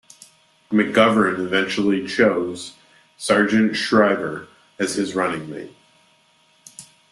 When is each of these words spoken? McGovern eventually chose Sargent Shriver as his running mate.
McGovern 0.71 1.37
eventually 1.45 2.07
chose 2.07 2.73
Sargent 3.17 3.75
Shriver 3.75 4.47
as 4.79 4.95
his 4.95 5.13
running 5.13 5.47
mate. 5.47 5.75